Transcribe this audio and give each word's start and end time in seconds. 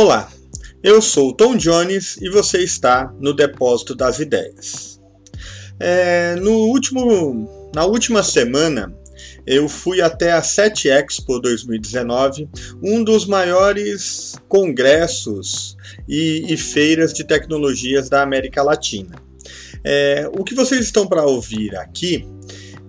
Olá, 0.00 0.32
eu 0.82 1.02
sou 1.02 1.30
Tom 1.30 1.58
Jones 1.58 2.16
e 2.22 2.30
você 2.30 2.64
está 2.64 3.14
no 3.20 3.34
Depósito 3.34 3.94
das 3.94 4.18
Ideias. 4.18 4.98
É, 5.78 6.36
no 6.36 6.52
último, 6.52 7.70
na 7.74 7.84
última 7.84 8.22
semana, 8.22 8.90
eu 9.46 9.68
fui 9.68 10.00
até 10.00 10.32
a 10.32 10.40
7 10.40 10.88
Expo 10.88 11.38
2019, 11.38 12.48
um 12.82 13.04
dos 13.04 13.26
maiores 13.26 14.36
congressos 14.48 15.76
e, 16.08 16.46
e 16.48 16.56
feiras 16.56 17.12
de 17.12 17.22
tecnologias 17.22 18.08
da 18.08 18.22
América 18.22 18.62
Latina. 18.62 19.16
É, 19.84 20.30
o 20.32 20.42
que 20.44 20.54
vocês 20.54 20.80
estão 20.80 21.06
para 21.06 21.26
ouvir 21.26 21.76
aqui 21.76 22.26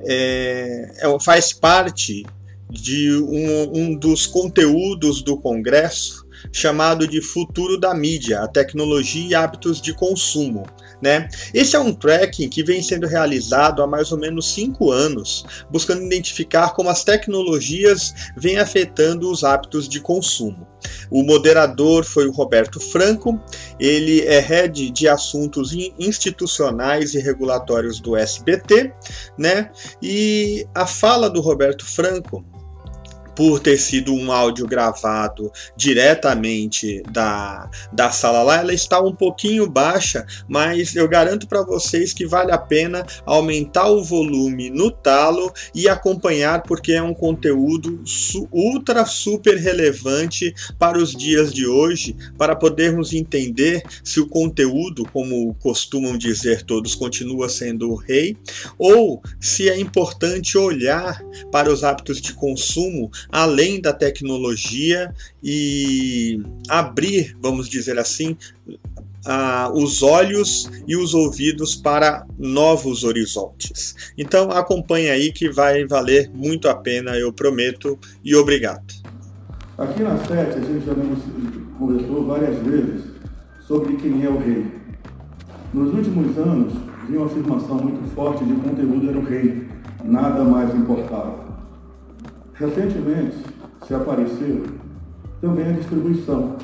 é, 0.08 0.94
é, 0.98 1.20
faz 1.20 1.52
parte 1.52 2.26
de 2.70 3.12
um, 3.12 3.80
um 3.80 3.96
dos 3.96 4.26
conteúdos 4.26 5.22
do 5.22 5.36
congresso 5.36 6.21
chamado 6.52 7.08
de 7.08 7.22
Futuro 7.22 7.78
da 7.78 7.94
Mídia, 7.94 8.40
a 8.40 8.48
tecnologia 8.48 9.28
e 9.28 9.36
hábitos 9.36 9.82
de 9.82 9.94
consumo. 9.94 10.64
Né? 11.02 11.28
Esse 11.54 11.76
é 11.76 11.80
um 11.80 11.94
tracking 11.94 12.48
que 12.48 12.64
vem 12.64 12.82
sendo 12.84 13.08
realizado 13.08 13.82
há 13.82 13.88
mais 13.88 14.12
ou 14.12 14.20
menos 14.20 14.54
cinco 14.54 14.92
anos, 14.92 15.44
buscando 15.70 16.04
identificar 16.04 16.74
como 16.74 16.90
as 16.90 17.04
tecnologias 17.04 18.14
vêm 18.38 18.58
afetando 18.58 19.32
os 19.32 19.44
hábitos 19.44 19.90
de 19.90 20.00
consumo. 20.00 20.68
O 21.10 21.24
moderador 21.24 22.04
foi 22.04 22.28
o 22.28 22.32
Roberto 22.32 22.80
Franco, 22.80 23.40
ele 23.80 24.22
é 24.22 24.40
head 24.40 24.92
de 24.92 25.08
assuntos 25.08 25.72
institucionais 26.00 27.14
e 27.14 27.20
regulatórios 27.20 28.00
do 28.00 28.16
SBT, 28.16 28.94
né? 29.38 29.72
E 30.02 30.68
a 30.74 30.88
fala 30.88 31.30
do 31.30 31.42
Roberto 31.42 31.86
Franco 31.86 32.44
por 33.36 33.60
ter 33.60 33.78
sido 33.78 34.14
um 34.14 34.32
áudio 34.32 34.68
gravado 34.68 35.52
diretamente 35.76 37.02
da, 37.12 37.70
da 37.92 38.12
sala 38.12 38.44
lá, 38.44 38.58
ela 38.58 38.74
está 38.74 39.02
um 39.02 39.14
pouquinho 39.14 39.70
baixa, 39.70 40.26
mas 40.48 40.96
eu 40.96 41.08
garanto 41.08 41.48
para 41.48 41.64
vocês 41.64 42.14
que 42.14 42.26
vale 42.26 42.52
a 42.52 42.58
pena 42.58 43.06
aumentar 43.26 43.90
o 43.90 44.04
volume 44.04 44.70
no 44.70 44.92
talo 44.92 45.52
e 45.74 45.88
acompanhar, 45.88 46.64
porque 46.64 46.94
é 46.94 47.02
um 47.02 47.14
conteúdo 47.14 48.02
ultra 48.52 49.06
super 49.06 49.58
relevante 49.58 50.54
para 50.78 50.98
os 50.98 51.12
dias 51.12 51.54
de 51.54 51.68
hoje, 51.68 52.16
para 52.38 52.56
podermos 52.56 53.14
entender 53.14 53.84
se 54.04 54.20
o 54.20 54.28
conteúdo, 54.28 55.08
como 55.12 55.54
costumam 55.56 56.18
dizer 56.18 56.64
todos, 56.64 56.96
continua 56.96 57.50
sendo 57.50 57.92
o 57.92 57.96
rei, 57.96 58.38
ou 58.78 59.22
se 59.40 59.70
é 59.70 59.80
importante 59.80 60.58
olhar 60.58 61.22
para 61.52 61.72
os 61.72 61.84
hábitos 61.84 62.22
de 62.22 62.34
consumo 62.34 63.10
além 63.30 63.82
da 63.82 63.94
tecnologia 63.94 65.14
e 65.44 66.42
abrir, 66.70 67.36
vamos 67.42 67.68
dizer 67.68 68.00
assim, 68.00 68.38
os 69.74 70.02
olhos 70.02 70.70
e 70.88 70.96
os 70.96 71.14
ouvidos 71.14 71.76
para 71.76 72.26
novos 72.40 73.04
horizontes. 73.04 74.14
Então 74.18 74.50
acompanhe 74.50 75.10
aí 75.10 75.32
que 75.32 75.50
vai 75.50 75.86
valer 75.86 76.32
muito 76.34 76.68
a 76.68 76.76
pena, 76.76 77.16
eu 77.18 77.32
prometo, 77.32 78.00
e 78.24 78.36
obrigado. 78.36 78.94
Aqui 79.78 80.02
na 80.04 80.18
SET 80.18 80.58
a 80.58 80.62
gente 80.62 80.86
já 80.86 80.94
conversou 81.78 82.26
várias 82.26 82.58
vezes 82.64 83.04
sobre 83.68 83.96
quem 83.98 84.24
é 84.24 84.30
o 84.30 84.38
rei. 84.38 84.66
Nos 85.74 85.94
últimos 85.94 86.38
anos, 86.38 86.74
vi 87.08 87.18
uma 87.18 87.28
afirmação 87.28 87.78
muito 87.78 88.14
forte 88.14 88.44
de 88.44 88.54
conteúdo 88.56 89.10
era 89.10 89.18
o 89.18 89.24
rei, 89.24 89.68
nada 90.04 90.44
mais 90.44 90.74
importava. 90.76 91.51
Recentemente 92.62 93.38
se 93.88 93.96
apareceu 93.96 94.62
também 95.42 95.66
a 95.66 95.72
distribuição. 95.72 96.58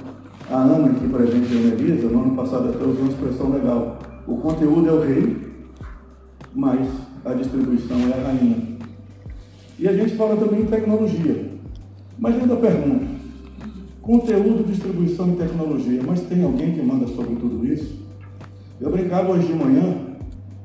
A 0.48 0.58
Ana, 0.58 0.92
aqui 0.92 1.08
para 1.08 1.23
a 1.23 1.26
gente 1.26 1.52
analisa, 1.52 2.08
no 2.08 2.21
ano 2.21 2.36
passado 2.36 2.70
até 2.70 2.86
usou 2.86 3.02
uma 3.02 3.10
expressão 3.10 3.49
legal. 3.49 3.98
O 4.27 4.38
conteúdo 4.38 4.88
é 4.88 4.92
o 4.92 5.02
rei, 5.02 5.38
mas 6.54 6.88
a 7.26 7.33
distribuição 7.33 7.98
é 7.98 8.14
a 8.14 8.27
rainha. 8.27 8.77
E 9.80 9.88
a 9.88 9.94
gente 9.94 10.16
fala 10.16 10.38
também 10.38 10.61
em 10.61 10.66
tecnologia. 10.67 11.49
Mas 12.20 12.36
ainda 12.36 12.55
pergunto, 12.58 13.08
conteúdo, 14.00 14.67
distribuição 14.67 15.30
e 15.30 15.36
tecnologia, 15.38 16.02
mas 16.05 16.21
tem 16.21 16.44
alguém 16.44 16.73
que 16.73 16.82
manda 16.83 17.08
sobre 17.08 17.38
tudo 17.38 17.66
isso? 17.66 17.95
Eu 18.80 18.92
brincava 18.92 19.32
hoje 19.32 19.48
de 19.48 19.54
manhã 19.54 19.98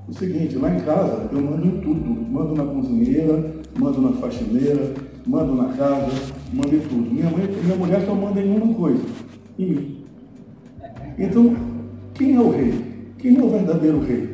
o 0.06 0.12
seguinte, 0.12 0.58
lá 0.58 0.74
em 0.74 0.80
casa 0.80 1.30
eu 1.32 1.40
mando 1.40 1.66
em 1.66 1.80
tudo, 1.80 2.04
mando 2.30 2.54
na 2.54 2.64
cozinheira, 2.64 3.62
mando 3.78 4.02
na 4.02 4.12
faxineira, 4.12 4.92
mando 5.26 5.54
na 5.54 5.68
casa, 5.74 6.10
mando 6.52 6.74
em 6.74 6.80
tudo. 6.80 7.10
Minha, 7.10 7.30
mãe, 7.30 7.48
minha 7.62 7.76
mulher 7.76 8.04
só 8.04 8.14
manda 8.14 8.40
em 8.40 8.56
uma 8.56 8.74
coisa, 8.74 9.04
em 9.58 9.66
mim. 9.66 10.04
Então, 11.18 11.56
quem 12.14 12.36
é 12.36 12.40
o 12.40 12.50
rei? 12.50 12.74
Quem 13.18 13.38
é 13.38 13.42
o 13.42 13.48
verdadeiro 13.48 14.00
rei? 14.00 14.30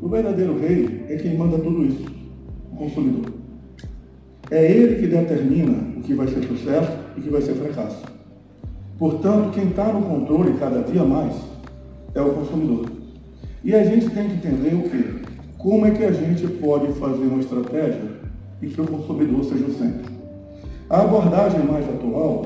O 0.00 0.08
verdadeiro 0.08 0.58
rei 0.58 1.04
é 1.08 1.16
quem 1.16 1.36
manda 1.36 1.58
tudo 1.58 1.84
isso, 1.84 2.04
o 2.72 2.76
consumidor. 2.76 3.32
É 4.50 4.70
ele 4.70 4.96
que 4.96 5.06
determina 5.06 5.78
o 5.96 6.02
que 6.02 6.14
vai 6.14 6.26
ser 6.26 6.42
sucesso 6.44 6.92
e 7.16 7.20
o 7.20 7.22
que 7.22 7.30
vai 7.30 7.42
ser 7.42 7.54
fracasso. 7.54 8.04
Portanto, 8.98 9.52
quem 9.54 9.68
está 9.68 9.92
no 9.92 10.02
controle 10.02 10.58
cada 10.58 10.82
dia 10.82 11.04
mais 11.04 11.34
é 12.14 12.20
o 12.20 12.34
consumidor. 12.34 12.86
E 13.62 13.74
a 13.74 13.84
gente 13.84 14.10
tem 14.10 14.28
que 14.28 14.34
entender 14.34 14.74
o 14.74 14.88
quê? 14.88 15.20
Como 15.58 15.86
é 15.86 15.90
que 15.90 16.04
a 16.04 16.12
gente 16.12 16.46
pode 16.46 16.92
fazer 16.94 17.24
uma 17.24 17.40
estratégia 17.40 18.20
e 18.62 18.68
que 18.68 18.80
o 18.80 18.86
consumidor 18.86 19.44
seja 19.44 19.64
o 19.64 19.74
centro. 19.74 20.19
A 20.90 21.02
abordagem 21.02 21.62
mais 21.66 21.88
atual 21.88 22.44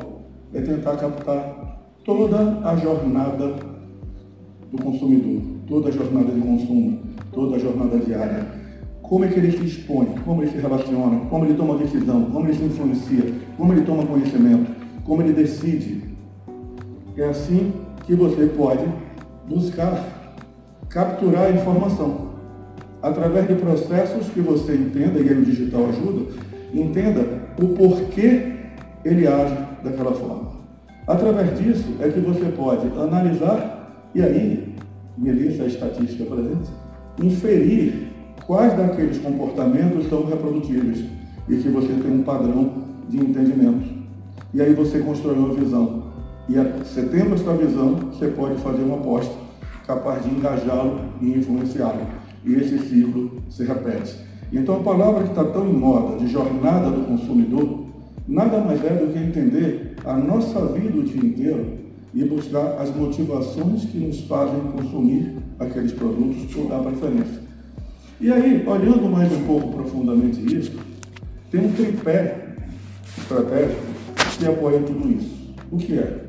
é 0.53 0.61
tentar 0.61 0.97
captar 0.97 1.81
toda 2.05 2.61
a 2.63 2.77
jornada 2.77 3.55
do 4.71 4.83
consumidor, 4.83 5.41
toda 5.67 5.89
a 5.89 5.91
jornada 5.91 6.31
de 6.31 6.43
consumo, 6.43 7.01
toda 7.33 7.57
a 7.57 7.59
jornada 7.59 7.97
diária. 7.97 8.47
Como 9.01 9.25
é 9.25 9.29
que 9.29 9.39
ele 9.39 9.51
se 9.51 9.65
expõe, 9.65 10.09
como 10.27 10.43
ele 10.43 10.51
se 10.51 10.59
relaciona, 10.59 11.21
como 11.31 11.47
ele 11.47 11.55
toma 11.55 11.79
decisão, 11.79 12.27
como 12.27 12.47
ele 12.47 12.59
se 12.59 12.65
influencia, 12.65 13.33
como 13.57 13.73
ele 13.73 13.81
toma 13.81 14.05
conhecimento, 14.05 14.71
como 15.05 15.23
ele 15.23 15.33
decide. 15.33 16.05
É 17.17 17.25
assim 17.25 17.73
que 18.05 18.15
você 18.15 18.45
pode 18.49 18.85
buscar 19.49 20.07
capturar 20.91 21.45
a 21.45 21.51
informação 21.51 22.35
através 23.01 23.49
de 23.49 23.55
processos 23.55 24.29
que 24.29 24.41
você 24.43 24.75
entenda, 24.75 25.19
e 25.19 25.31
aí 25.31 25.39
o 25.39 25.47
digital 25.47 25.87
ajuda, 25.87 26.31
entenda 26.75 27.44
o 27.59 27.69
porquê 27.69 28.53
ele 29.05 29.27
age 29.27 29.57
daquela 29.83 30.13
forma. 30.13 30.53
Através 31.07 31.59
disso 31.59 31.95
é 32.01 32.09
que 32.09 32.21
você 32.21 32.47
pode 32.57 32.87
analisar 32.99 34.09
e 34.15 34.23
aí, 34.23 34.75
Melissa, 35.19 35.65
a 35.65 35.67
estatística 35.67 36.25
presente, 36.25 36.71
inferir 37.23 38.09
quais 38.47 38.77
daqueles 38.77 39.19
comportamentos 39.19 40.09
são 40.09 40.25
reprodutíveis 40.27 41.05
e 41.49 41.57
que 41.57 41.69
você 41.69 41.89
tem 41.89 42.13
um 42.13 42.23
padrão 42.23 42.73
de 43.09 43.19
entendimento. 43.19 43.93
E 44.53 44.63
aí 44.63 44.73
você 44.73 45.01
constrói 45.01 45.37
uma 45.37 45.55
visão. 45.55 46.05
E 46.49 46.55
você 46.55 47.03
tendo 47.03 47.35
essa 47.35 47.53
visão, 47.55 47.97
você 47.97 48.29
pode 48.29 48.61
fazer 48.61 48.83
uma 48.83 48.97
aposta 48.97 49.35
capaz 49.87 50.25
de 50.25 50.31
engajá-lo 50.31 51.01
e 51.21 51.31
influenciá-lo 51.33 52.25
e 52.45 52.55
esse 52.55 52.79
ciclo 52.79 53.43
se 53.49 53.65
repete. 53.65 54.17
Então 54.55 54.77
a 54.77 54.81
palavra 54.85 55.25
que 55.25 55.31
está 55.31 55.45
tão 55.45 55.69
em 55.69 55.73
moda, 55.73 56.17
de 56.17 56.29
jornada 56.29 56.89
do 56.89 57.05
consumidor, 57.05 57.87
nada 58.29 58.61
mais 58.61 58.83
é 58.85 58.95
do 58.95 59.13
que 59.13 59.19
entender 59.19 59.97
a 60.05 60.17
nossa 60.17 60.65
vida 60.67 60.97
o 60.97 61.03
dia 61.03 61.25
inteiro 61.25 61.67
e 62.15 62.25
buscar 62.25 62.81
as 62.81 62.95
motivações 62.95 63.85
que 63.87 63.99
nos 63.99 64.21
fazem 64.21 64.61
consumir 64.61 65.35
aqueles 65.59 65.91
produtos 65.91 66.55
ou 66.55 66.69
dar 66.69 66.79
preferência. 66.79 67.43
E 68.21 68.31
aí, 68.31 68.65
olhando 68.65 69.11
mais 69.11 69.33
um 69.33 69.45
pouco 69.45 69.73
profundamente 69.73 70.41
isso, 70.57 70.79
tem 71.51 71.67
um 71.67 71.73
tripé 71.73 72.55
estratégico 73.19 73.83
que 74.39 74.47
apoia 74.47 74.81
tudo 74.83 75.11
isso. 75.11 75.53
O 75.73 75.77
que 75.79 75.99
é? 75.99 76.27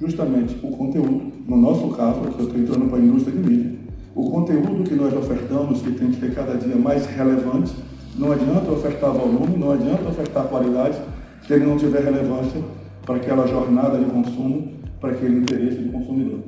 Justamente 0.00 0.56
o 0.62 0.70
conteúdo, 0.70 1.30
no 1.46 1.58
nosso 1.58 1.88
caso, 1.90 2.20
aqui 2.20 2.40
eu 2.40 2.46
estou 2.46 2.58
entrando 2.58 2.88
para 2.88 2.98
a 2.98 3.02
indústria 3.02 3.36
de 3.38 3.46
mídia, 3.46 3.79
o 4.14 4.30
conteúdo 4.30 4.84
que 4.84 4.94
nós 4.94 5.14
ofertamos, 5.14 5.82
que 5.82 5.92
tem 5.92 6.10
que 6.10 6.20
ser 6.20 6.34
cada 6.34 6.54
dia 6.54 6.76
mais 6.76 7.06
relevante, 7.06 7.72
não 8.18 8.32
adianta 8.32 8.70
ofertar 8.70 9.12
volume, 9.12 9.56
não 9.56 9.70
adianta 9.70 10.08
ofertar 10.08 10.44
qualidade, 10.44 10.98
se 11.46 11.52
ele 11.52 11.64
não 11.64 11.76
tiver 11.76 12.02
relevância 12.02 12.60
para 13.06 13.16
aquela 13.16 13.46
jornada 13.46 13.98
de 13.98 14.04
consumo, 14.06 14.72
para 15.00 15.10
aquele 15.10 15.38
interesse 15.38 15.76
do 15.76 15.92
consumidor. 15.92 16.40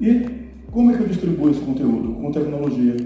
E 0.00 0.26
como 0.70 0.90
é 0.90 0.96
que 0.96 1.02
eu 1.02 1.08
distribuo 1.08 1.50
esse 1.50 1.60
conteúdo? 1.60 2.14
Com 2.14 2.30
tecnologia. 2.32 2.96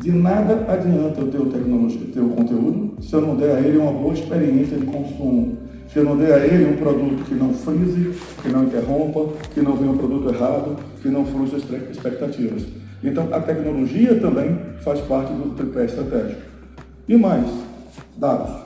De 0.00 0.10
nada 0.10 0.66
adianta 0.68 1.20
eu 1.20 1.28
ter 1.30 1.40
o, 1.40 1.46
tecnologia, 1.46 2.00
ter 2.12 2.20
o 2.20 2.30
conteúdo 2.30 3.00
se 3.00 3.14
eu 3.14 3.20
não 3.20 3.36
der 3.36 3.56
a 3.56 3.60
ele 3.60 3.78
uma 3.78 3.92
boa 3.92 4.12
experiência 4.12 4.76
de 4.76 4.86
consumo 4.86 5.56
que 5.88 5.98
eu 5.98 6.04
não 6.04 6.16
dê 6.16 6.32
a 6.32 6.44
ele 6.44 6.72
um 6.72 6.76
produto 6.76 7.24
que 7.24 7.34
não 7.34 7.54
frise, 7.54 8.12
que 8.42 8.48
não 8.48 8.64
interrompa, 8.64 9.32
que 9.52 9.60
não 9.60 9.76
venha 9.76 9.92
um 9.92 9.98
produto 9.98 10.34
errado, 10.34 10.76
que 11.00 11.08
não 11.08 11.24
frustre 11.24 11.60
expectativas. 11.90 12.64
Então, 13.02 13.28
a 13.32 13.40
tecnologia 13.40 14.18
também 14.18 14.58
faz 14.80 15.00
parte 15.02 15.32
do 15.32 15.54
tripé 15.54 15.84
estratégico. 15.84 16.40
E 17.06 17.16
mais, 17.16 17.46
dados. 18.16 18.64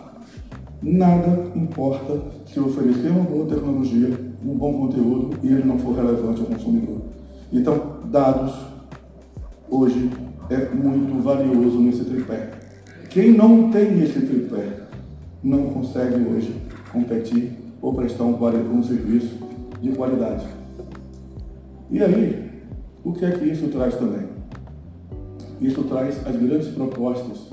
Nada 0.81 1.49
importa 1.57 2.21
se 2.47 2.61
oferecer 2.61 3.09
uma 3.09 3.25
boa 3.25 3.47
tecnologia 3.47 4.29
um 4.45 4.55
bom 4.55 4.73
conteúdo 4.73 5.37
e 5.43 5.49
ele 5.49 5.65
não 5.65 5.79
for 5.79 5.95
relevante 5.95 6.41
ao 6.41 6.47
consumidor. 6.47 7.01
Então, 7.53 7.99
dados 8.05 8.55
hoje 9.69 10.11
é 10.51 10.69
muito 10.75 11.23
valioso 11.23 11.79
nesse 11.81 12.05
tripé. 12.05 12.51
Quem 13.11 13.33
não 13.33 13.71
tem 13.71 14.03
esse 14.03 14.21
tripé 14.21 14.85
não 15.43 15.65
consegue 15.71 16.17
hoje 16.17 16.55
competir 16.93 17.53
ou 17.81 17.93
prestar 17.95 18.25
um, 18.25 18.37
um 18.37 18.83
serviço 18.83 19.37
de 19.81 19.91
qualidade. 19.93 20.47
E 21.91 22.03
aí, 22.03 22.51
o 23.05 23.13
que 23.13 23.25
é 23.25 23.31
que 23.31 23.45
isso 23.47 23.69
traz 23.69 23.95
também? 23.97 24.27
Isso 25.61 25.83
traz 25.85 26.27
as 26.27 26.37
grandes 26.37 26.69
propostas 26.69 27.51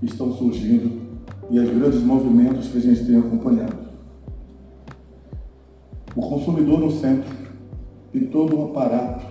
que 0.00 0.06
estão 0.06 0.32
surgindo 0.32 1.02
e 1.50 1.58
os 1.58 1.70
grandes 1.70 2.00
movimentos 2.00 2.68
que 2.68 2.78
a 2.78 2.80
gente 2.80 3.04
tem 3.04 3.18
acompanhado. 3.18 3.84
O 6.16 6.22
consumidor 6.22 6.80
no 6.80 6.90
centro 6.90 7.34
e 8.12 8.20
todo 8.20 8.56
um 8.56 8.64
aparato 8.66 9.26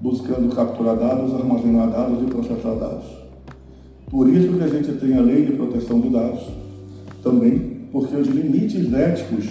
buscando 0.00 0.54
capturar 0.54 0.96
dados, 0.96 1.32
armazenar 1.34 1.90
dados 1.90 2.22
e 2.22 2.26
processar 2.26 2.74
dados. 2.74 3.06
Por 4.10 4.28
isso 4.28 4.52
que 4.52 4.62
a 4.62 4.68
gente 4.68 4.92
tem 4.98 5.16
a 5.16 5.20
lei 5.20 5.46
de 5.46 5.52
proteção 5.52 6.00
de 6.00 6.10
dados, 6.10 6.46
também 7.22 7.73
porque 7.94 8.16
os 8.16 8.26
limites 8.26 8.92
éticos 8.92 9.48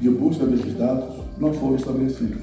de 0.00 0.10
busca 0.10 0.44
desses 0.44 0.76
dados 0.76 1.20
não 1.38 1.52
foram 1.54 1.76
estabelecidos. 1.76 2.42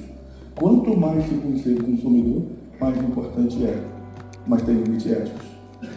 Quanto 0.56 0.96
mais 0.96 1.26
se 1.26 1.36
conhecer 1.36 1.78
o 1.82 1.84
consumidor, 1.84 2.44
mais 2.80 2.98
importante 2.98 3.62
é, 3.66 3.78
mas 4.48 4.62
tem 4.62 4.76
limites 4.76 5.12
éticos. 5.12 5.46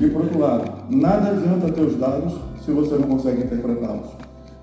E 0.01 0.09
por 0.09 0.23
outro 0.23 0.41
lado, 0.41 0.93
nada 0.93 1.29
adianta 1.29 1.71
ter 1.71 1.81
os 1.81 1.97
dados 1.97 2.35
se 2.65 2.73
você 2.73 2.97
não 2.97 3.07
consegue 3.07 3.45
interpretá-los. 3.45 4.09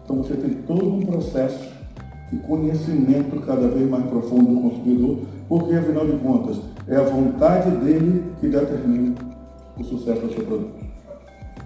Então 0.04 0.18
você 0.18 0.34
tem 0.34 0.50
todo 0.68 0.94
um 0.94 1.00
processo 1.06 1.72
de 2.30 2.38
conhecimento 2.40 3.40
cada 3.46 3.70
vez 3.70 3.90
mais 3.90 4.04
profundo 4.08 4.54
do 4.54 4.70
consumidor, 4.70 5.20
porque 5.48 5.76
afinal 5.76 6.06
de 6.06 6.18
contas 6.18 6.60
é 6.90 6.98
a 6.98 7.04
vontade 7.04 7.72
dele 7.78 8.22
que 8.42 8.50
determina 8.50 9.16
o 9.80 9.84
sucesso 9.86 10.20
do 10.28 10.34
seu 10.34 10.44
produto. 10.44 10.83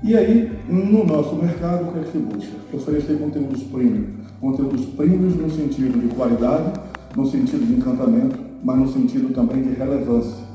E 0.04 0.16
aí, 0.16 0.52
no 0.70 1.04
nosso 1.06 1.36
mercado, 1.36 1.90
o 1.90 1.92
que 1.92 2.00
é 2.00 2.04
que 2.04 2.12
se 2.12 2.18
busca? 2.20 2.56
Oferecer 2.72 3.18
conteúdos 3.18 3.64
premium. 3.64 4.06
Conteúdos 4.40 4.86
premium 4.96 5.32
no 5.32 5.50
sentido 5.50 6.00
de 6.00 6.14
qualidade, 6.14 6.80
no 7.16 7.26
sentido 7.26 7.66
de 7.66 7.74
encantamento, 7.74 8.38
mas 8.64 8.78
no 8.78 8.88
sentido 8.90 9.34
também 9.34 9.64
de 9.64 9.74
relevância. 9.74 10.46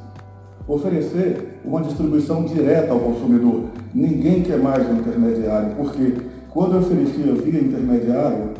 Oferecer 0.68 1.58
uma 1.64 1.80
distribuição 1.80 2.44
direta 2.44 2.92
ao 2.92 3.00
consumidor. 3.00 3.64
Ninguém 3.92 4.42
quer 4.42 4.60
mais 4.60 4.88
um 4.88 4.98
intermediário, 4.98 5.74
porque 5.74 6.14
quando 6.50 6.74
eu 6.74 6.80
oferecia 6.80 7.32
via 7.34 7.60
intermediário, 7.60 8.50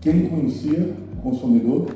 quem 0.00 0.26
conhecia 0.26 0.94
o 1.16 1.22
consumidor 1.22 1.86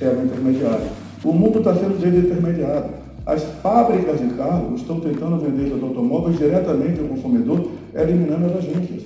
era 0.00 0.16
o 0.18 0.24
intermediário. 0.24 0.86
O 1.22 1.32
mundo 1.34 1.58
está 1.58 1.74
sendo 1.74 1.98
intermediário. 1.98 2.90
As 3.30 3.44
fábricas 3.62 4.18
de 4.18 4.34
carros 4.34 4.80
estão 4.80 4.98
tentando 4.98 5.38
vender 5.38 5.68
seus 5.68 5.80
automóveis 5.80 6.36
diretamente 6.36 6.98
ao 6.98 7.06
consumidor, 7.06 7.64
eliminando 7.94 8.46
as 8.46 8.56
agências. 8.56 9.04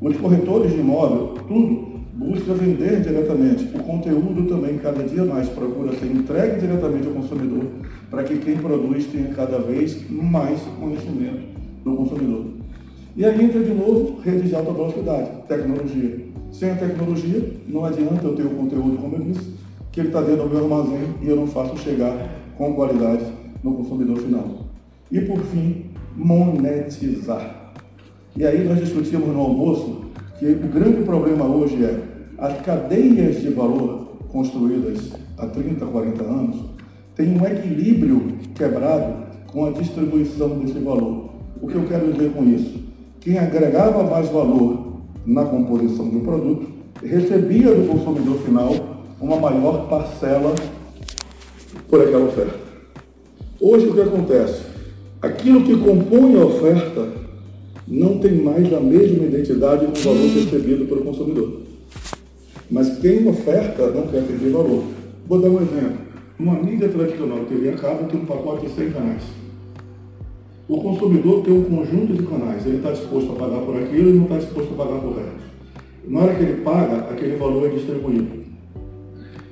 Os 0.00 0.16
corretores 0.16 0.72
de 0.72 0.78
imóvel, 0.78 1.34
tudo, 1.46 2.00
busca 2.14 2.54
vender 2.54 3.02
diretamente. 3.02 3.64
O 3.76 3.82
conteúdo 3.82 4.48
também, 4.48 4.78
cada 4.78 5.02
dia 5.02 5.22
mais, 5.26 5.50
procura 5.50 5.92
ser 5.92 6.06
entregue 6.06 6.60
diretamente 6.60 7.06
ao 7.06 7.12
consumidor, 7.12 7.64
para 8.10 8.22
que 8.22 8.38
quem 8.38 8.56
produz 8.56 9.04
tenha 9.08 9.34
cada 9.34 9.58
vez 9.58 9.98
mais 10.10 10.58
conhecimento 10.80 11.42
do 11.84 11.94
consumidor. 11.94 12.46
E 13.14 13.22
aí 13.22 13.44
entra 13.44 13.62
de 13.62 13.74
novo 13.74 14.18
rede 14.24 14.48
de 14.48 14.56
alta 14.56 14.72
velocidade, 14.72 15.28
tecnologia. 15.46 16.20
Sem 16.52 16.70
a 16.70 16.76
tecnologia, 16.76 17.52
não 17.68 17.84
adianta 17.84 18.24
eu 18.24 18.34
ter 18.34 18.46
o 18.46 18.50
conteúdo, 18.50 18.96
como 18.96 19.16
eu 19.16 19.24
disse, 19.24 19.52
que 19.92 20.00
ele 20.00 20.08
está 20.08 20.22
dentro 20.22 20.48
do 20.48 20.54
meu 20.54 20.64
armazém 20.64 21.04
e 21.20 21.28
eu 21.28 21.36
não 21.36 21.46
faço 21.46 21.76
chegar 21.76 22.16
com 22.56 22.72
qualidade 22.72 23.41
no 23.62 23.74
consumidor 23.74 24.18
final. 24.18 24.66
E 25.10 25.20
por 25.20 25.40
fim, 25.44 25.86
monetizar. 26.16 27.72
E 28.36 28.46
aí 28.46 28.66
nós 28.66 28.78
discutimos 28.78 29.28
no 29.28 29.40
almoço 29.40 30.02
que 30.38 30.46
o 30.46 30.68
grande 30.68 31.04
problema 31.04 31.44
hoje 31.44 31.84
é 31.84 32.02
as 32.38 32.60
cadeias 32.62 33.40
de 33.40 33.50
valor 33.50 34.16
construídas 34.32 35.12
há 35.38 35.46
30, 35.46 35.84
40 35.84 36.24
anos 36.24 36.56
têm 37.14 37.38
um 37.38 37.46
equilíbrio 37.46 38.38
quebrado 38.54 39.26
com 39.46 39.66
a 39.66 39.70
distribuição 39.70 40.58
desse 40.58 40.78
valor. 40.78 41.30
O 41.60 41.68
que 41.68 41.74
eu 41.74 41.86
quero 41.86 42.12
dizer 42.12 42.32
com 42.32 42.44
isso? 42.44 42.80
Quem 43.20 43.38
agregava 43.38 44.02
mais 44.02 44.28
valor 44.30 45.02
na 45.24 45.44
composição 45.44 46.08
do 46.08 46.20
produto 46.20 46.66
recebia 47.04 47.74
do 47.74 47.86
consumidor 47.86 48.38
final 48.38 48.74
uma 49.20 49.36
maior 49.36 49.88
parcela 49.88 50.54
por 51.88 52.00
aquela 52.00 52.24
oferta. 52.24 52.61
Hoje 53.64 53.86
o 53.86 53.94
que 53.94 54.00
acontece? 54.00 54.60
Aquilo 55.22 55.62
que 55.62 55.76
compõe 55.76 56.34
a 56.34 56.46
oferta 56.46 57.08
não 57.86 58.18
tem 58.18 58.32
mais 58.42 58.72
a 58.74 58.80
mesma 58.80 59.24
identidade 59.24 59.86
com 59.86 59.92
o 59.92 60.02
valor 60.02 60.30
recebido 60.34 60.84
pelo 60.86 61.04
consumidor. 61.04 61.60
Mas 62.68 62.98
quem 62.98 63.28
oferta 63.28 63.86
não 63.92 64.08
quer 64.08 64.24
perder 64.24 64.50
valor. 64.50 64.82
Vou 65.28 65.40
dar 65.40 65.48
um 65.48 65.62
exemplo. 65.62 65.98
Uma 66.40 66.54
mídia 66.54 66.88
tradicional 66.88 67.44
TV 67.44 67.68
a 67.68 67.76
cabo 67.76 68.08
tem 68.08 68.20
um 68.20 68.24
pacote 68.24 68.66
de 68.66 68.72
100 68.72 68.90
canais. 68.90 69.22
O 70.68 70.82
consumidor 70.82 71.44
tem 71.44 71.54
um 71.56 71.62
conjunto 71.62 72.14
de 72.14 72.22
canais. 72.24 72.66
Ele 72.66 72.78
está 72.78 72.90
disposto 72.90 73.30
a 73.30 73.36
pagar 73.36 73.60
por 73.60 73.76
aquilo 73.76 74.10
e 74.10 74.12
não 74.14 74.24
está 74.24 74.38
disposto 74.38 74.72
a 74.74 74.84
pagar 74.84 75.00
por 75.00 75.14
resto. 75.14 75.52
Na 76.08 76.22
hora 76.22 76.34
que 76.34 76.42
ele 76.42 76.62
paga, 76.62 76.96
aquele 77.12 77.36
valor 77.36 77.64
é 77.68 77.68
distribuído. 77.68 78.42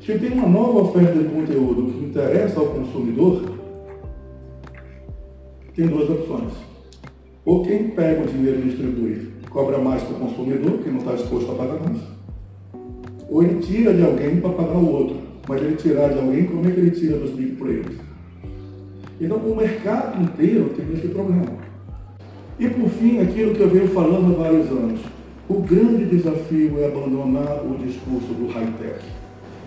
Se 0.04 0.18
tem 0.18 0.32
uma 0.32 0.48
nova 0.48 0.80
oferta 0.80 1.16
de 1.16 1.28
conteúdo 1.28 1.92
que 1.92 2.06
interessa 2.06 2.58
ao 2.58 2.66
consumidor, 2.66 3.59
tem 5.80 5.88
duas 5.88 6.10
opções. 6.10 6.52
Ou 7.44 7.64
quem 7.64 7.88
pega 7.88 8.22
o 8.22 8.26
dinheiro 8.26 8.58
e 8.58 8.68
distribui 8.68 9.30
cobra 9.48 9.78
mais 9.78 10.02
para 10.02 10.14
o 10.14 10.20
consumidor, 10.20 10.78
que 10.78 10.90
não 10.90 10.98
está 10.98 11.14
disposto 11.14 11.50
a 11.50 11.54
pagar 11.54 11.80
mais. 11.80 12.02
Ou 13.28 13.42
ele 13.42 13.60
tira 13.60 13.94
de 13.94 14.02
alguém 14.02 14.40
para 14.40 14.50
pagar 14.50 14.76
o 14.76 14.92
outro. 14.92 15.16
Mas 15.48 15.62
ele 15.62 15.76
tirar 15.76 16.08
de 16.10 16.18
alguém, 16.18 16.44
como 16.44 16.68
é 16.68 16.70
que 16.70 16.78
ele 16.78 16.90
tira 16.90 17.16
dos 17.16 17.30
big 17.30 17.52
players? 17.56 17.96
Então 19.20 19.38
o 19.38 19.56
mercado 19.56 20.22
inteiro 20.22 20.70
tem 20.76 20.86
esse 20.94 21.08
problema. 21.08 21.46
E 22.58 22.68
por 22.68 22.90
fim, 22.90 23.20
aquilo 23.20 23.54
que 23.54 23.60
eu 23.60 23.70
venho 23.70 23.88
falando 23.88 24.34
há 24.34 24.42
vários 24.42 24.68
anos. 24.70 25.00
O 25.48 25.62
grande 25.62 26.04
desafio 26.04 26.78
é 26.78 26.86
abandonar 26.86 27.64
o 27.64 27.76
discurso 27.78 28.32
do 28.34 28.46
high-tech 28.52 29.00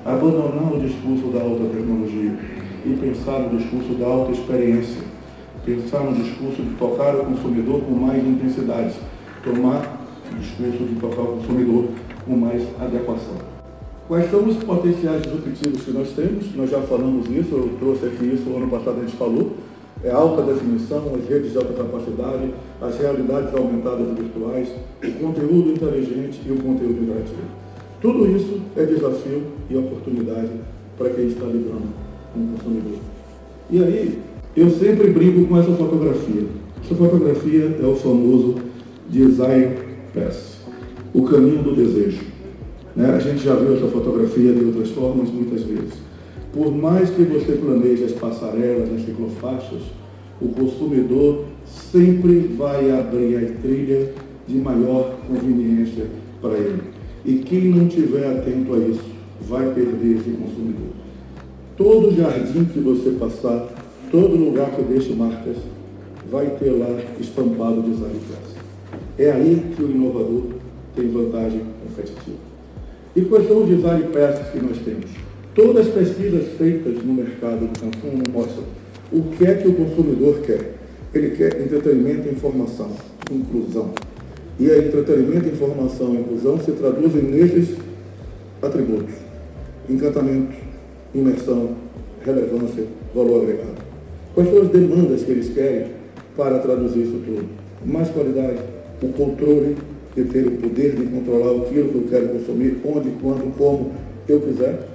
abandonar 0.06 0.74
o 0.74 0.80
discurso 0.80 1.28
da 1.28 1.42
alta 1.42 1.64
tecnologia 1.74 2.38
e 2.86 2.98
pensar 3.00 3.40
no 3.40 3.58
discurso 3.58 3.94
da 3.94 4.06
alta 4.06 4.34
experiência, 4.34 5.02
pensar 5.66 6.04
no 6.04 6.14
discurso 6.14 6.62
de 6.62 6.76
tocar 6.76 7.16
o 7.16 7.26
consumidor 7.26 7.82
com 7.82 7.92
mais 7.92 8.26
intensidade, 8.26 8.96
tomar 9.44 10.06
o 10.32 10.36
discurso 10.38 10.84
de 10.84 10.96
tocar 11.00 11.22
o 11.22 11.38
consumidor 11.38 11.86
com 12.26 12.36
mais 12.36 12.64
adequação. 12.80 13.36
Quais 14.08 14.30
são 14.30 14.44
os 14.46 14.58
potenciais 14.58 15.22
disruptivos 15.22 15.84
que 15.84 15.92
nós 15.92 16.10
temos? 16.12 16.54
Nós 16.56 16.70
já 16.70 16.82
falamos 16.82 17.30
isso, 17.30 17.56
eu 17.56 17.70
trouxe 17.80 18.06
aqui 18.06 18.26
isso, 18.26 18.50
o 18.50 18.58
ano 18.58 18.68
passado 18.70 18.98
a 18.98 19.02
gente 19.02 19.16
falou. 19.16 19.52
É 20.04 20.12
alta 20.12 20.42
definição, 20.42 21.02
as 21.16 21.30
redes 21.30 21.54
de 21.54 21.58
alta 21.58 21.72
capacidade, 21.72 22.54
as 22.82 22.98
realidades 22.98 23.56
aumentadas 23.56 24.18
virtuais, 24.18 24.68
o 25.02 25.12
conteúdo 25.14 25.72
inteligente 25.72 26.42
e 26.46 26.52
o 26.52 26.58
conteúdo 26.58 27.04
interativo. 27.04 27.64
Tudo 28.02 28.28
isso 28.36 28.60
é 28.76 28.86
desafio 28.86 29.44
e 29.70 29.78
oportunidade 29.78 30.52
para 30.98 31.10
quem 31.12 31.28
está 31.28 31.46
lidando 31.46 31.88
com 32.34 32.40
o 32.42 32.48
consumidor. 32.58 33.00
E 33.72 33.82
aí, 33.82 34.20
eu 34.56 34.70
sempre 34.70 35.10
brinco 35.10 35.48
com 35.48 35.58
essa 35.58 35.72
fotografia. 35.72 36.44
Essa 36.84 36.96
fotografia 36.96 37.78
é 37.82 37.86
o 37.86 37.96
famoso 37.96 38.56
Design 39.10 39.76
Pass, 40.14 40.58
o 41.14 41.24
caminho 41.24 41.64
do 41.64 41.76
desejo. 41.76 42.22
Né? 42.96 43.10
A 43.10 43.20
gente 43.20 43.44
já 43.44 43.56
viu 43.56 43.76
essa 43.76 43.88
fotografia 43.88 44.54
de 44.54 44.66
outras 44.66 44.90
formas 44.92 45.30
muitas 45.30 45.64
vezes. 45.64 45.94
Por 46.54 46.72
mais 46.72 47.10
que 47.10 47.24
você 47.24 47.54
planeje 47.54 48.04
as 48.04 48.12
passarelas, 48.12 48.94
as 48.94 49.06
ciclofaixas, 49.06 49.82
o 50.40 50.50
consumidor 50.50 51.46
sempre 51.66 52.54
vai 52.56 52.92
abrir 52.92 53.38
a 53.38 53.62
trilha 53.62 54.14
de 54.48 54.58
maior 54.58 55.18
conveniência 55.28 56.06
para 56.42 56.54
ele. 56.54 56.82
E 57.26 57.36
quem 57.36 57.70
não 57.70 57.88
estiver 57.88 58.28
atento 58.28 58.74
a 58.74 58.78
isso 58.78 59.06
vai 59.42 59.74
perder 59.74 60.18
esse 60.18 60.30
consumidor. 60.32 60.94
Todo 61.78 62.16
jardim 62.16 62.66
que 62.66 62.80
você 62.80 63.12
passar, 63.12 63.70
todo 64.14 64.36
lugar 64.36 64.70
que 64.70 64.84
deixe 64.84 65.12
marcas, 65.16 65.58
vai 66.30 66.46
ter 66.60 66.70
lá 66.70 66.88
estampado 67.20 67.82
design 67.82 68.20
class. 68.28 69.02
É 69.18 69.32
aí 69.32 69.74
que 69.76 69.82
o 69.82 69.90
inovador 69.90 70.44
tem 70.96 71.10
vantagem 71.10 71.62
competitiva. 71.82 72.38
E 73.16 73.22
quais 73.22 73.48
são 73.48 73.64
os 73.64 73.70
design 73.70 74.04
passes 74.14 74.50
que 74.50 74.60
nós 74.60 74.78
temos? 74.86 75.10
Todas 75.56 75.88
as 75.88 75.94
pesquisas 75.94 76.48
feitas 76.60 77.04
no 77.04 77.12
mercado 77.12 77.68
de 77.68 77.80
consumo 77.80 78.24
mostram 78.32 78.64
o 79.12 79.24
que 79.36 79.46
é 79.46 79.56
que 79.56 79.68
o 79.68 79.74
consumidor 79.74 80.42
quer. 80.42 80.76
Ele 81.12 81.32
quer 81.32 81.60
entretenimento 81.60 82.30
informação, 82.30 82.92
inclusão. 83.32 83.94
E 84.60 84.70
a 84.70 84.78
entretenimento, 84.78 85.48
informação 85.48 86.14
e 86.14 86.20
inclusão 86.20 86.60
se 86.60 86.72
traduzem 86.74 87.24
nesses 87.24 87.76
atributos. 88.62 89.16
encantamento, 89.90 90.54
imersão, 91.16 91.72
relevância, 92.24 92.86
valor 93.16 93.42
agregado. 93.42 93.83
Quais 94.34 94.50
são 94.50 94.62
as 94.64 94.70
demandas 94.70 95.24
que 95.24 95.32
eles 95.32 95.54
querem 95.54 95.92
para 96.36 96.58
traduzir 96.60 97.04
isso 97.04 97.22
tudo? 97.24 97.46
Mais 97.86 98.10
qualidade, 98.10 98.58
o 99.02 99.08
controle 99.10 99.78
de 100.16 100.24
ter 100.26 100.48
o 100.48 100.52
poder 100.58 100.96
de 100.96 101.06
controlar 101.06 101.64
aquilo 101.64 101.90
que 101.90 101.96
eu 101.96 102.08
quero 102.10 102.30
consumir, 102.30 102.78
onde, 102.84 103.12
quando, 103.22 103.56
como 103.56 103.92
eu 104.28 104.42
quiser, 104.42 104.88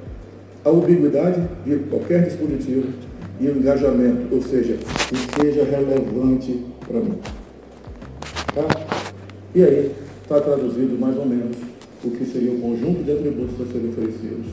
a 0.65 0.71
ubiquidade 0.71 1.41
de 1.65 1.77
qualquer 1.91 2.25
dispositivo 2.25 2.89
e 3.41 3.47
o 3.47 3.59
engajamento, 3.59 4.35
ou 4.35 4.43
seja, 4.43 4.77
que 5.09 5.41
seja 5.41 5.65
relevante 5.65 6.65
para 6.87 7.01
mim. 7.01 7.19
Tá? 8.55 8.87
E 9.55 9.63
aí 9.63 9.93
está 10.23 10.41
traduzido 10.41 10.99
mais 10.99 11.17
ou 11.17 11.27
menos 11.27 11.57
o 12.05 12.11
que 12.11 12.25
seria 12.27 12.53
o 12.53 12.61
conjunto 12.61 13.05
de 13.05 13.13
atributos 13.13 13.55
a 13.61 13.73
serem 13.73 13.91
oferecidos. 13.91 14.47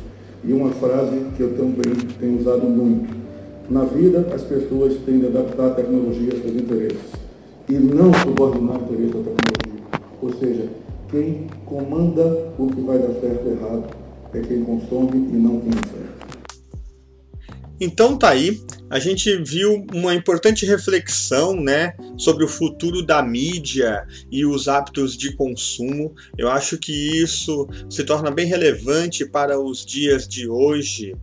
E 0.43 0.53
uma 0.53 0.69
frase 0.71 1.21
que 1.35 1.41
eu 1.41 1.53
também 1.57 1.95
tenho 2.19 2.39
usado 2.39 2.67
muito. 2.67 3.24
Na 3.69 3.83
vida, 3.83 4.27
as 4.33 4.43
pessoas 4.43 4.93
têm 5.05 5.19
de 5.19 5.27
adaptar 5.27 5.67
a 5.67 5.73
tecnologia 5.73 6.33
aos 6.33 6.41
seus 6.41 6.55
interesses 6.55 7.01
e 7.67 7.73
não 7.73 8.13
subordinar 8.13 8.77
o 8.77 8.83
interesse 8.83 9.17
à 9.17 9.23
tecnologia. 9.23 9.83
Ou 10.21 10.33
seja, 10.33 10.69
quem 11.09 11.47
comanda 11.65 12.53
o 12.59 12.67
que 12.67 12.81
vai 12.81 12.99
dar 12.99 13.13
certo 13.19 13.45
ou 13.45 13.51
errado 13.53 13.85
é 14.33 14.39
quem 14.41 14.63
consome 14.63 15.17
e 15.17 15.35
não 15.35 15.59
quem 15.61 15.71
oferta. 15.71 16.15
Então 17.81 18.17
tá 18.17 18.29
aí, 18.29 18.61
a 18.89 18.99
gente 18.99 19.35
viu 19.43 19.85
uma 19.93 20.13
importante 20.13 20.65
reflexão, 20.65 21.59
né, 21.59 21.93
sobre 22.17 22.43
o 22.43 22.47
futuro 22.47 23.05
da 23.05 23.21
mídia 23.21 24.05
e 24.31 24.45
os 24.45 24.67
hábitos 24.67 25.17
de 25.17 25.35
consumo. 25.35 26.13
Eu 26.37 26.49
acho 26.49 26.77
que 26.77 27.21
isso 27.21 27.67
se 27.89 28.03
torna 28.03 28.29
bem 28.31 28.45
relevante 28.45 29.25
para 29.25 29.59
os 29.59 29.85
dias 29.85 30.27
de 30.27 30.47
hoje, 30.47 31.15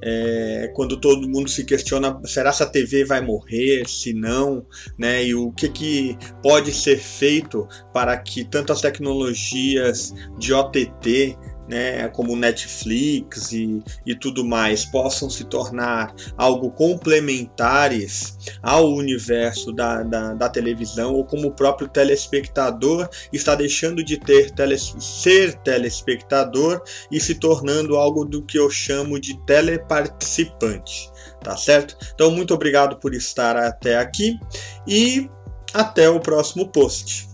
é, 0.00 0.70
quando 0.74 0.96
todo 0.96 1.28
mundo 1.28 1.48
se 1.50 1.64
questiona 1.64 2.20
será 2.24 2.52
se 2.52 2.62
a 2.62 2.66
TV 2.66 3.04
vai 3.04 3.20
morrer, 3.20 3.88
se 3.88 4.12
não, 4.12 4.64
né, 4.96 5.24
e 5.24 5.34
o 5.34 5.50
que, 5.52 5.68
que 5.68 6.18
pode 6.42 6.72
ser 6.72 6.98
feito 6.98 7.66
para 7.92 8.16
que 8.16 8.44
tanto 8.44 8.72
as 8.72 8.80
tecnologias 8.80 10.14
de 10.38 10.52
OTT 10.52 11.36
né, 11.68 12.08
como 12.08 12.36
Netflix 12.36 13.52
e, 13.52 13.82
e 14.06 14.14
tudo 14.14 14.44
mais, 14.44 14.84
possam 14.84 15.28
se 15.28 15.44
tornar 15.44 16.14
algo 16.36 16.70
complementares 16.70 18.38
ao 18.62 18.92
universo 18.92 19.72
da, 19.72 20.02
da, 20.02 20.34
da 20.34 20.48
televisão, 20.48 21.14
ou 21.14 21.24
como 21.24 21.48
o 21.48 21.52
próprio 21.52 21.88
telespectador 21.88 23.08
está 23.32 23.54
deixando 23.54 24.02
de 24.02 24.16
ter 24.18 24.52
ser 25.00 25.54
telespectador 25.58 26.82
e 27.10 27.20
se 27.20 27.34
tornando 27.34 27.96
algo 27.96 28.24
do 28.24 28.42
que 28.42 28.58
eu 28.58 28.70
chamo 28.70 29.20
de 29.20 29.38
teleparticipante. 29.44 31.10
Tá 31.42 31.56
certo? 31.56 31.96
Então, 32.14 32.30
muito 32.30 32.52
obrigado 32.52 32.96
por 32.96 33.14
estar 33.14 33.56
até 33.56 33.96
aqui 33.96 34.38
e 34.86 35.30
até 35.72 36.08
o 36.08 36.20
próximo 36.20 36.68
post. 36.68 37.27